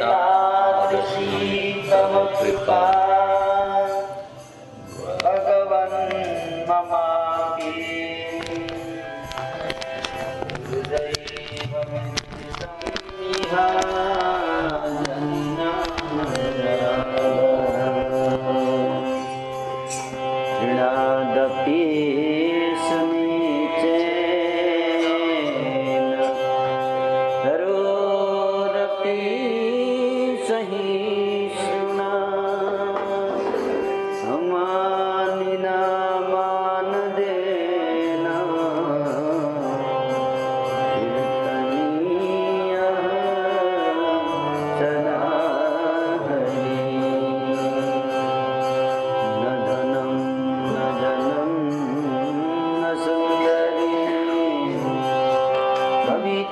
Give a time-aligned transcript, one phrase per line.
[0.00, 0.35] uh,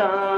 [0.00, 0.29] ta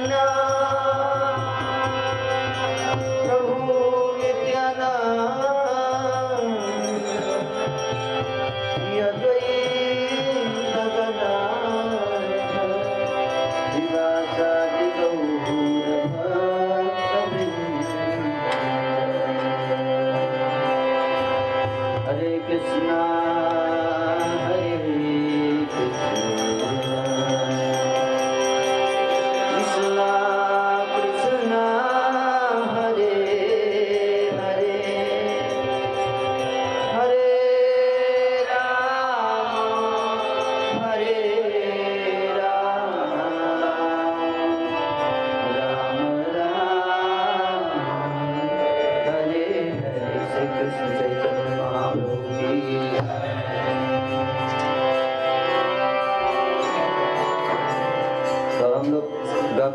[0.00, 0.41] know.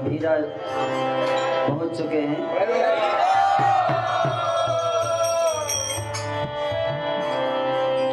[0.08, 0.34] गंभीरा
[1.68, 2.42] पहुँच चुके हैं।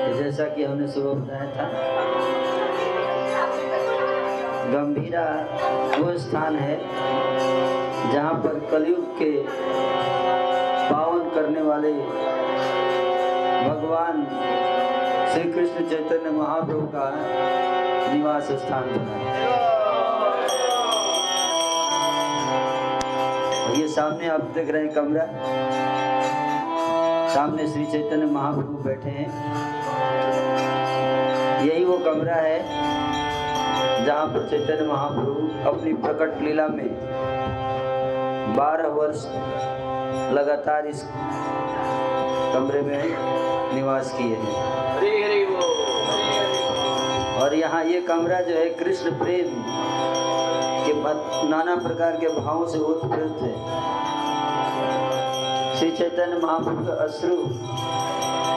[0.00, 1.66] तो जैसा कि हमने सुबह बताया था,
[4.72, 5.26] गंभीरा
[5.98, 6.76] वो स्थान है
[8.12, 9.30] जहाँ पर कलयुग के
[10.90, 11.92] पावन करने वाले
[13.68, 14.26] भगवान
[15.32, 17.10] श्री कृष्ण चैतन्य महाप्रभु का
[18.14, 19.53] निवास स्थान बना है।
[23.94, 25.24] सामने आप देख रहे हैं कमरा।
[27.34, 29.28] सामने श्री चैतन्य महाप्रभु बैठे हैं।
[31.66, 32.58] यही वो कमरा है
[34.06, 36.88] जहाँ पर चैतन्य महाप्रभु अपनी प्रकट लीला में
[38.56, 39.24] बारह वर्ष
[40.34, 41.02] लगातार इस
[42.54, 43.02] कमरे में
[43.74, 44.54] निवास किए हैं।
[47.40, 49.48] और यहाँ ये कमरा जो है कृष्ण प्रेम
[51.04, 53.54] मत- नाना प्रकार के भावों से ओतप्रोत है
[55.78, 57.34] श्री चैतन्य महाप्रभु के अश्रु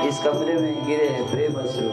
[0.07, 1.89] इस कमरे में गिरे हैं, प्रेम अश्रु।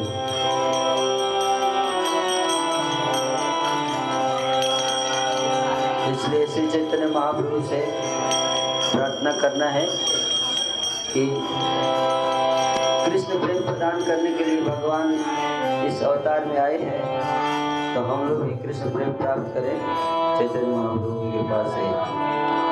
[6.15, 7.81] इसलिए श्री चैतन्य महाप्रभु से
[8.93, 9.87] प्रार्थना करना है
[11.15, 11.27] कि
[13.11, 15.15] कृष्ण प्रेम प्रदान करने के लिए भगवान
[15.87, 21.31] इस अवतार में आए हैं तो हम लोग भी कृष्ण प्रेम प्राप्त करें। चैतन्य महाप्रभु
[21.33, 22.64] के पास से।